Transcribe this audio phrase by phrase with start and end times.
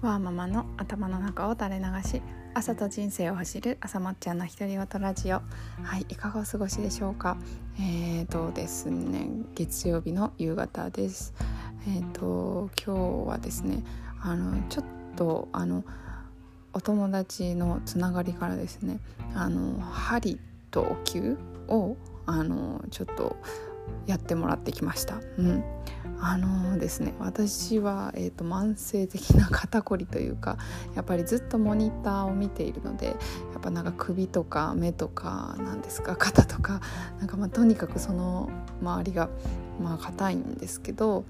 [0.00, 2.22] ワーママの頭の中を垂れ流し
[2.54, 5.42] 朝と人生を走る朝まっちゃんの独り言ラジオ。
[5.82, 7.36] はいいかがお過ごしでしょうか？
[7.80, 11.34] えーとですね月曜日の夕方です。
[11.88, 13.82] えーと今日はですね
[14.22, 14.84] あのちょっ
[15.16, 15.84] とあの
[16.72, 19.00] お友達のつながりからですね
[19.34, 20.38] あの針
[20.70, 21.36] とお灸
[21.66, 23.36] をあのちょっと
[24.06, 25.20] やってもらってきました。
[25.38, 25.64] うん。
[26.20, 30.58] あのー、ですね私は、えーと、慢性的な肩こりというか
[30.96, 33.16] やっぱりずっとモニターを見ているのでやっ
[33.62, 36.80] ぱなんか首とか目とかなんですか肩とか
[37.20, 38.50] なんかまあとにかくその
[38.82, 39.28] 周りが
[39.80, 41.24] まあ硬いんですけど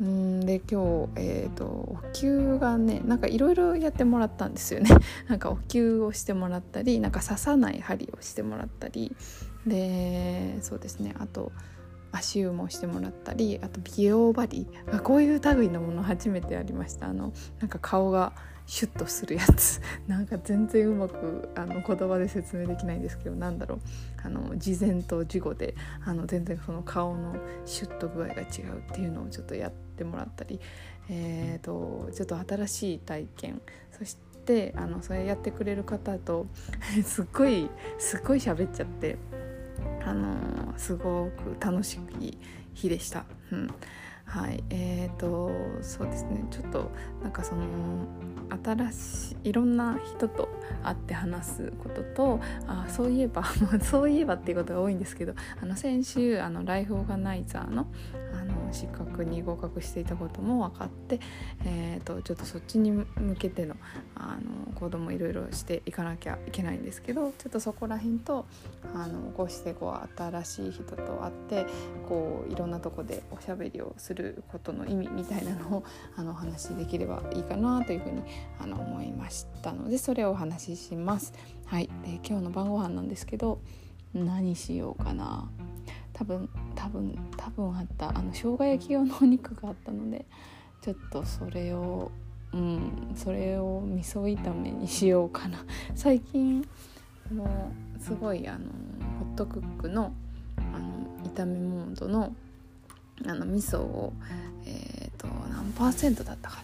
[0.00, 4.90] うんで今日、えーと、お灸がねなんかいろいろやってもらったんですよね。
[5.28, 9.14] なんかお灸をしてもらったりなんか刺さない針をしてもらったり。
[9.66, 11.52] でそうですねあと
[12.14, 14.66] 足湯もしてもらったりあと美容針
[15.02, 17.08] こういう類のもの初めてやりました。
[17.08, 18.32] あのなんか顔が
[18.66, 19.80] シュッとするやつ。
[20.06, 23.78] なんか全然うまくあの言葉で説明できないんですけどなんだろう。
[24.22, 30.60] あの事前と事後であの全然その顔のシュッと具合が違うっていうのをちょっとやってもらったり、
[31.10, 33.60] えーと、ちょっと新しい体験。
[33.90, 34.16] そし
[34.46, 36.46] てあのそれやってくれる方と
[37.04, 39.18] すっごいすっごい喋っちゃって。
[40.06, 40.36] あの
[40.76, 42.38] すごく楽しい
[42.74, 43.24] 日でした。
[43.52, 43.68] うん。
[44.24, 44.64] はい。
[44.70, 45.50] えーと
[45.82, 46.44] そうですね。
[46.50, 46.90] ちょっと
[47.22, 47.62] なんかその
[48.62, 50.48] 新しいいろんな人と
[50.82, 53.44] 会って話すこととあそういえば
[53.82, 57.86] そういえばっていうことが多いんですけどあの先週あのライフオーガナイザーの
[58.74, 61.20] 資格に合格していたことも分かって、
[61.64, 63.06] えーと、ちょっとそっちに向
[63.38, 63.76] けての
[64.16, 68.46] あの行動もいろいろしていかなきゃいけないんですけどちょっとそこら辺と
[68.94, 71.66] あのこうしてこう新しい人と会って
[72.08, 75.84] こういろんなとこでおしゃべりをすることの意味みたいなのを
[76.16, 78.22] あのお話しできればいいかなというふうに
[78.58, 81.32] あの思いましたのでそれをお話しします。
[81.66, 83.60] はい、で今日の晩ご飯なんですけど
[84.12, 85.48] 何しようかな
[86.14, 90.24] 多分多分多分あったあの生姜焼き用のお肉があったので
[90.80, 92.10] ちょっとそれを
[92.52, 95.58] うんそれを味噌炒めにしようかな。
[95.94, 96.66] 最近
[97.32, 98.66] もうすごいあの
[99.18, 100.12] ホットクックの
[100.56, 102.32] あの炒めモードの
[103.26, 104.12] あの味噌を
[104.64, 106.62] えっ、ー、と何パーセントだったか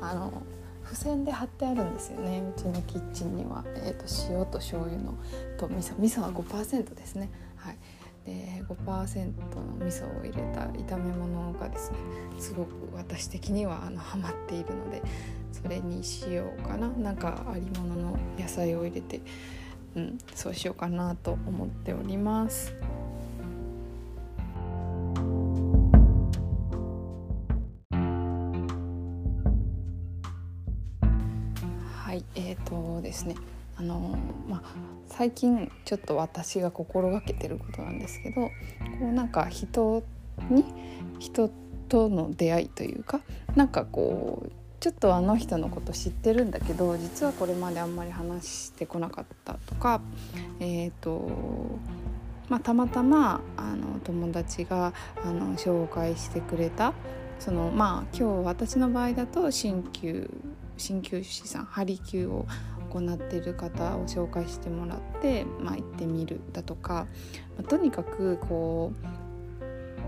[0.00, 0.08] な。
[0.10, 0.42] あの
[0.84, 2.42] 付箋で貼ってあるんですよね。
[2.56, 5.14] うちのキッチンには、えーと、塩と醤油の
[5.58, 5.94] と味噌。
[5.98, 7.28] 味噌は5%ですね。
[7.56, 7.76] はい。
[8.28, 11.96] で5%の味噌を入れた炒め物がですね
[12.38, 15.02] すごく私的にはあのハマっているので
[15.50, 19.22] それにしようかななんかありものの野菜を入れて、
[19.96, 22.74] うん、そうしようかなと思っております。
[32.04, 33.34] はいえーとですね
[33.78, 34.18] あの
[34.48, 34.62] まあ、
[35.06, 38.50] 最近ちょっと私が心がけてることなんですけどこ
[39.02, 40.02] うなんか人
[40.50, 40.64] に
[41.20, 41.48] 人
[41.88, 43.20] との出会いというか
[43.54, 50.00] なんかこうちょっとあの人のこと知ってるんだけど実はこれまであんまり話してこなかったとか
[50.58, 51.30] えっ、ー、と
[52.48, 56.94] まあ、たまたまあの友達があの紹介してくれた
[57.38, 60.30] そのまあ今日私の場合だと鍼灸
[60.78, 62.46] 鍼灸師さんハリキューを
[62.88, 67.06] 行っている方を紹介してもらって、まあ、行ってみるだとか、
[67.56, 69.06] まあ、とにかくこう、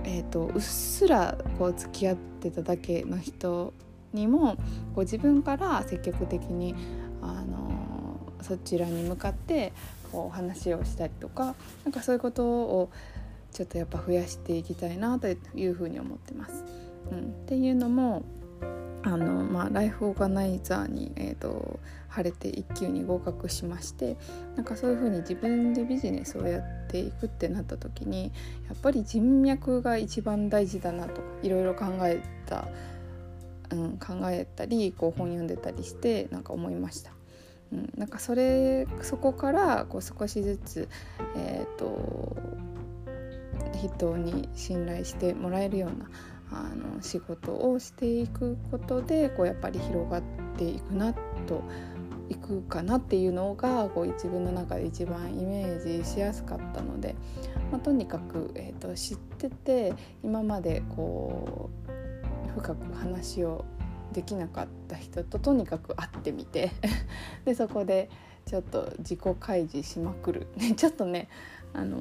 [0.05, 3.73] えーと、うっすらこう付き合ってただけの人
[4.13, 4.57] にも
[4.95, 6.75] こう自分から積極的に、
[7.23, 7.71] あの
[8.43, 9.73] そちらに向かって
[10.11, 11.55] こう話をしたりとか
[11.85, 12.91] なんかそういうことを
[13.53, 15.35] ちょっとやっぱ増やしていきたいなとい
[15.67, 16.65] うふうに思ってます。
[17.11, 18.23] うん、っていうのも
[19.03, 24.17] あの、まあ、ライフオーガナイザーに、えーと、晴れて1級に合格しまして
[24.57, 28.33] なんかそういうふうに自分でビジネスをやっていくってなった時に
[28.69, 32.69] やっぱり人脈が一番大事だなといろいろ考えた、
[33.71, 37.13] うん、考えたりこう本読んでたりしてなんか思いました。
[37.73, 40.89] うん、なんかそれそこからこう少しずつ、
[41.37, 42.37] えーと
[43.81, 46.11] 人に信頼してもらえるような
[46.53, 50.23] あの仕事をしていくことでこうやっぱり広がっ
[50.57, 51.13] ていくな
[51.47, 51.63] と
[52.29, 57.17] いくかなっていうのがこう自分の中で一番イメージしやすかったので、
[57.73, 63.65] まあ、とにかく、えーと、知ってて今までこう深く話を
[64.13, 66.71] できなかった人ととにかく会ってみて
[67.45, 68.09] でそこで
[68.47, 71.29] ちょっと自己開示しまくる、ちょっとね
[71.73, 71.99] あの、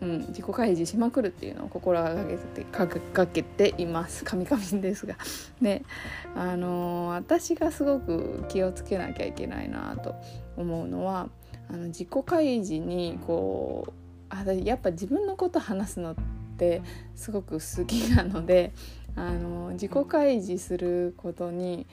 [0.00, 4.24] うん、自己開示しまくるっていうのを心がけてかかけています。
[4.24, 5.16] カミカミですが。
[5.60, 5.82] で
[6.34, 10.14] あの私がすごく気をつけなきゃいけないなと
[10.56, 11.28] 思うのは
[11.68, 13.92] あの自己開示にこう
[14.28, 16.14] あやっぱ自分のこと話すのっ
[16.56, 16.82] て
[17.14, 18.72] すごく好きなので
[19.16, 21.86] あの自己開示することに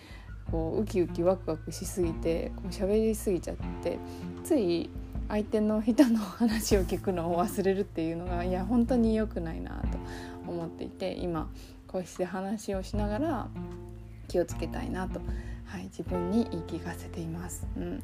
[0.49, 3.99] こうウキウキワクワクしすぎてこう喋りすぎちゃって
[4.43, 4.89] つい
[5.31, 9.97] 相手の人の話を聞くのを忘れるっていうのがいや本当に良くないなと
[10.45, 11.49] 思っていて今
[11.87, 13.47] こうして話をしながら
[14.27, 15.21] 気をつけたいなと、
[15.65, 17.65] はい、自分に言い聞かせています。
[17.77, 18.03] うん、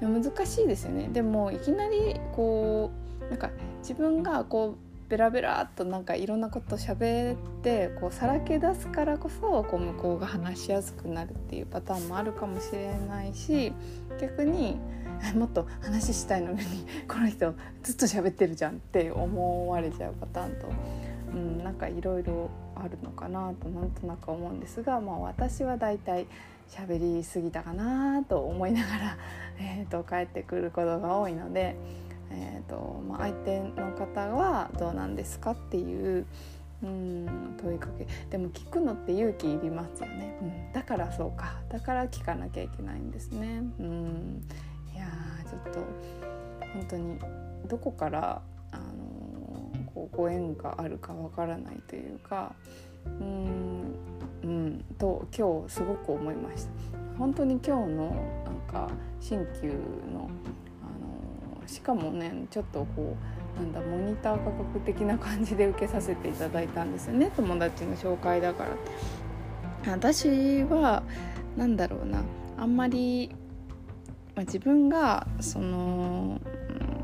[0.00, 1.08] 難しいですよね。
[1.12, 2.90] でもいきなりこ
[3.20, 3.50] うなんか
[3.80, 13.72] 自分がこうベラベラっとなんかいろんなこと喋ってこうさらけ出すからこそこう向こうが話しやすくなるっていうパターンもあるかもしれないし
[14.20, 14.76] 逆に
[15.34, 16.58] もっと話したいのに
[17.08, 20.68] この人ずっと喋ってるじゃんって思われちゃうパターンと、
[21.34, 26.26] うん、なんかいろいろあるのかなとなんとなく思うんですが、まあ、私はだいたい
[26.68, 29.16] 喋りすぎたかなと思いながら、
[29.58, 31.76] えーと帰ってくることが多いので。
[32.30, 36.26] えーとまあ、相手の方はどうなんですかっていう
[36.82, 38.06] うん問いかけ。
[38.30, 41.60] でも聞くのって勇気いりますよね、うん、だからそうか。
[41.70, 43.62] だから聞かなきゃいけないんですね。
[43.80, 44.48] うん。
[45.48, 45.80] ちょっと
[46.74, 47.18] 本当に
[47.68, 48.42] どこから
[48.72, 52.54] あのこうご縁があるかわからないというか
[53.04, 53.94] うん
[54.42, 56.70] うんと今日すごく思いました。
[57.18, 58.88] 本当に今日のなんか
[59.20, 59.68] 鍼灸
[60.12, 60.30] の
[61.66, 63.16] しかもねちょっとこ
[63.58, 67.32] うなんだモニター価格的な感じで受けさせていただいたんですよね。
[67.34, 68.70] 友達の紹介だから。
[69.92, 71.02] 私は
[71.56, 72.22] 何だろうな
[72.56, 73.34] あんまり、
[74.38, 76.40] まあ、自分がその、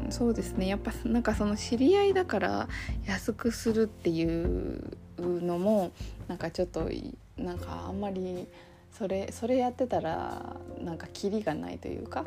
[0.09, 0.69] そうですね。
[0.69, 2.69] やっぱなんかその知り合いだから
[3.07, 5.91] 安くするっていうのも
[6.29, 6.89] なんかちょっと
[7.37, 8.47] なんかあんまり
[8.93, 12.25] それそれやってたらなんかキリがないというか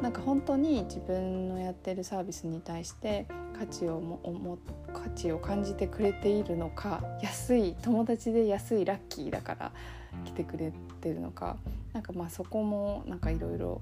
[0.00, 3.26] なんか本当に自分のやってるサービスに対して
[3.58, 4.58] 価値をもも
[4.94, 9.72] 価値を感じてくれているのか安い友達で安いラッキーだから
[10.24, 11.56] 来てくれてるのか
[11.92, 13.80] なんかまあそこもなんかいろいろ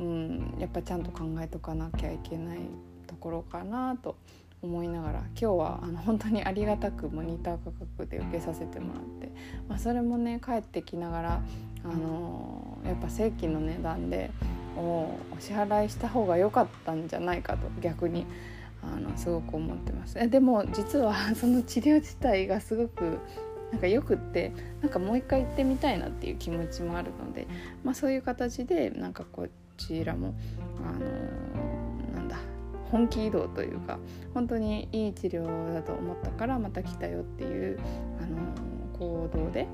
[0.00, 2.58] うんやっぱちゃんと考えとかなきゃいけない
[3.06, 4.16] ところかなと
[4.62, 9.32] 思いながら今日はあの本当にありがたくモニター価格で受けさせてもらって、
[9.68, 11.42] まあ、それもね帰ってきながら、
[11.84, 14.30] あのー、やっぱ正規の値段で
[14.76, 18.26] お支払いした方が良かったんじゃないかと逆に
[18.82, 20.14] あのすごく思ってます。
[20.28, 23.18] でも実は その治療自体がすごく
[23.72, 27.46] なんかよくってなんかもう一回行ってみたいなっていう気持ちもあるので、
[27.84, 29.46] まあ、そういう形でなんかこ
[29.86, 30.34] ちらも
[30.84, 32.36] あのー、なんだ
[32.90, 33.98] 本気移動というか
[34.34, 37.78] 本当にいい治療だと思ったからまた来たよっていう、
[38.20, 38.38] あの
[38.98, 39.66] 行動で、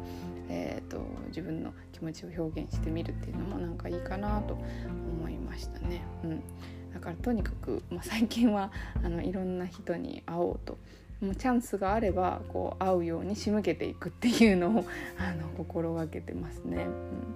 [0.48, 6.02] えーと、自分の気持ちを表現してみるっていうのもなんかいいかなと思いましたね。
[6.22, 6.42] うん、
[6.94, 8.70] だからとにかく、まあ、最近は
[9.02, 10.78] あのいろんな人に会おうと
[11.20, 14.84] もうチャンスがあればこう会うように仕向けていくっていうのを
[15.18, 16.84] あの心がけてますね。
[16.84, 17.34] うん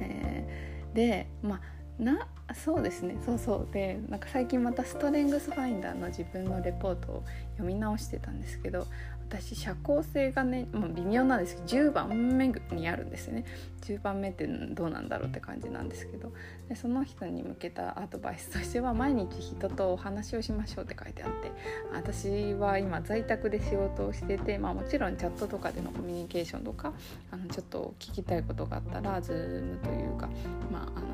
[0.00, 3.16] えー、でまあなそうですね。
[3.26, 3.72] そうそう。
[3.72, 7.24] でなんか最近またストレングスファインダーの自分のレポートを
[7.56, 8.86] 読み直してたんですけど
[9.28, 13.44] 私社交性がね、まあ、微妙なんですけど10番目にあるんですよね。
[13.82, 16.32] 10番目ってどうなんだろうって感じなんですけど。
[16.68, 21.50] でその人に向けたアドバイスとしては毎日人とお話をしましょうって書いてあって
[21.94, 26.92] 私は今在宅で仕事をしてて、まあ、もちろんチャットとかでのコミュニケーションとか
[27.30, 30.28] あのちょっと聞きたいことがあったら Zoom というか、
[30.70, 31.06] まあ、あの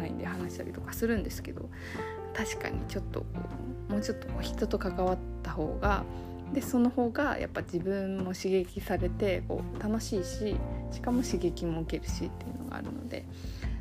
[0.00, 1.68] ンラインで話したりとかするんですけど
[2.34, 3.26] 確かにちょっとこ
[3.88, 6.04] うもうちょっと人と関わった方が
[6.52, 10.56] でその方がやっぱ自分も刺激されてこう楽しいし
[10.90, 13.24] しかも刺激も受けるしっていうのがあるので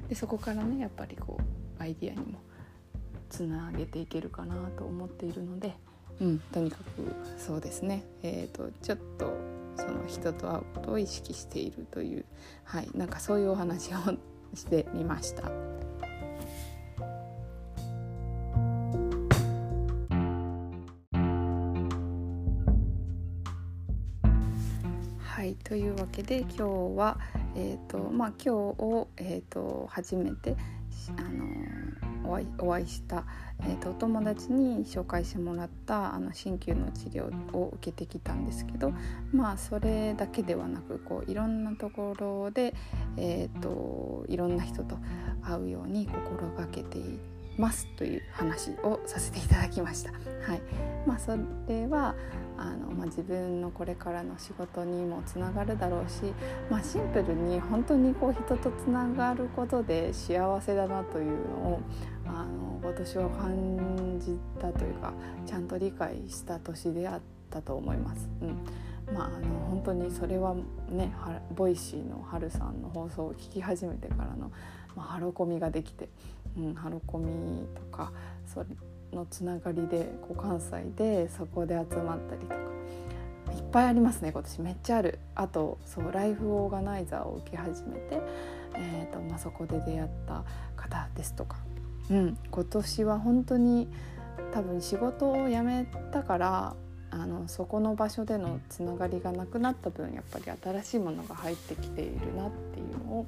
[0.08, 2.40] でそこからねやっぱりこうアイディアにも
[3.30, 5.76] つなげていけるかなと思っているので、
[6.20, 6.84] うん、とにかく
[7.38, 9.34] そうですね、えーと、ちょっと
[9.76, 12.26] その人と会うことを意識しているという、
[12.64, 13.98] はい、なんかそういうお話を
[14.56, 15.79] してみました。
[25.70, 26.64] というわけで今日
[26.98, 27.20] は、
[27.56, 30.56] えーとまあ、今日を、えーと、初めて
[31.16, 31.22] あ
[32.24, 33.24] のお会いお会いした、
[33.62, 38.94] えーと、お友達に紹介してもらったあの鍼灸の治療を受けてきたんですけど
[39.32, 42.74] まあそれだけではなくこういろんなところで、
[43.18, 44.98] えーと、いろんな人と
[45.44, 50.12] 会うように心がけていてますという話をさせていただきました。
[50.12, 50.62] はい
[51.06, 51.38] まあ、そ
[51.68, 52.16] れは
[52.58, 56.34] あの、まあ、自分のこれからの仕事にもつながるだろうし、
[56.70, 61.34] まあ、シンプルに本当にこう人とつながることで幸せだなというの
[61.74, 61.82] を
[62.26, 65.14] あの今年は感じたというか
[65.46, 68.30] ちゃんと理解した年であったと思います。
[68.42, 68.58] うん
[69.14, 70.56] まあ、あの本当にそれは
[70.90, 71.12] ね
[71.56, 74.52] ボイシーのはるさんの放送を聞き始めてからの、
[74.96, 76.10] まあ、ハロコミができて、
[76.60, 78.12] うん、ハロコミとか
[78.46, 78.66] それ
[79.14, 82.56] のつながりでこう関西でそこで集まったりとか。
[83.56, 84.62] いっぱいありますね今年。
[84.62, 85.20] めっちゃある。
[85.36, 88.22] あとそうライフオーガナイザーを受け始めて、
[88.76, 90.44] えーとまあ、そこで出会った
[90.76, 91.58] 方ですとか、
[92.12, 93.88] うん、今年は本当に
[94.54, 96.76] 多分仕事を辞めたから
[97.12, 103.26] あのそこの場所でのつながりがなくなった分やっぱり新しいものが入ってきているなっていうのを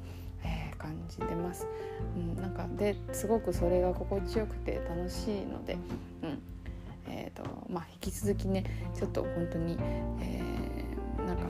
[0.82, 1.68] 感じてます。
[2.16, 5.78] うん、なんかですごくそれが心地よくて楽しいので、
[6.24, 6.42] うん
[7.08, 9.78] えーとまあ、引き続きねちょっと本当に、
[10.22, 11.44] えー、なんか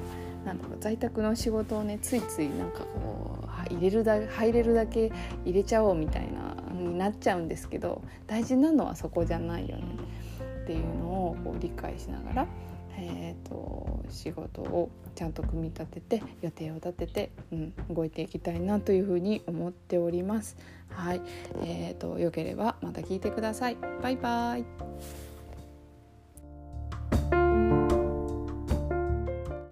[0.46, 5.12] なんだろう在宅の仕事をねついついなんかこう入れるだ入れるだけ
[5.46, 9.84] 入れちゃおうみたいなになっちゃうんですけど大事なのはそこじゃないよね
[10.64, 12.48] っていうのをこう理解しながら。
[13.02, 20.56] えーと、仕事をちゃんと組み立てて予定を立てて、うん、動いていきたいなというふうに思っております。
[20.90, 21.22] はい、
[21.64, 23.78] えーと、とよければまた聞いてください。
[24.02, 25.21] バイバイ